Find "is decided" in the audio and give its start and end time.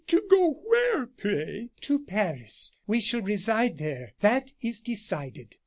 4.59-5.57